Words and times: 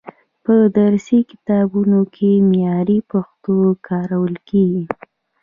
په 0.43 0.53
درسي 0.79 1.19
کتابونو 1.31 1.99
کې 2.15 2.29
معیاري 2.49 2.99
پښتو 3.11 3.57
کارول 3.87 4.33
کیږي. 4.49 4.85